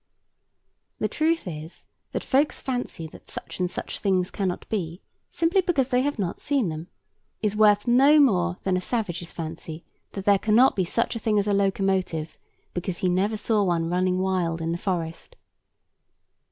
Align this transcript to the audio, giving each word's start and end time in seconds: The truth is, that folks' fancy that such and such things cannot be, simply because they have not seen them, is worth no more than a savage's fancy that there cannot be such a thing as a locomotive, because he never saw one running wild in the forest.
The 0.97 1.07
truth 1.07 1.45
is, 1.47 1.85
that 2.11 2.23
folks' 2.23 2.59
fancy 2.59 3.05
that 3.05 3.29
such 3.29 3.59
and 3.59 3.69
such 3.69 3.99
things 3.99 4.31
cannot 4.31 4.67
be, 4.67 5.03
simply 5.29 5.61
because 5.61 5.89
they 5.89 6.01
have 6.01 6.17
not 6.17 6.39
seen 6.39 6.69
them, 6.69 6.87
is 7.43 7.55
worth 7.55 7.87
no 7.87 8.19
more 8.19 8.57
than 8.63 8.75
a 8.75 8.81
savage's 8.81 9.31
fancy 9.31 9.85
that 10.13 10.25
there 10.25 10.39
cannot 10.39 10.75
be 10.75 10.85
such 10.85 11.15
a 11.15 11.19
thing 11.19 11.37
as 11.37 11.45
a 11.45 11.53
locomotive, 11.53 12.39
because 12.73 12.97
he 12.97 13.09
never 13.09 13.37
saw 13.37 13.61
one 13.63 13.91
running 13.91 14.17
wild 14.17 14.59
in 14.59 14.71
the 14.71 14.79
forest. 14.79 15.35